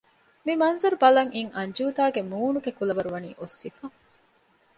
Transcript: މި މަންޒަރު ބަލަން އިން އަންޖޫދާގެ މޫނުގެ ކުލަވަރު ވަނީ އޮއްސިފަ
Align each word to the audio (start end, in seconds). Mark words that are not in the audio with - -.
މި 0.45 0.53
މަންޒަރު 0.61 0.97
ބަލަން 1.01 1.31
އިން 1.35 1.51
އަންޖޫދާގެ 1.55 2.21
މޫނުގެ 2.31 2.71
ކުލަވަރު 2.77 3.09
ވަނީ 3.13 3.29
އޮއްސިފަ 3.39 3.85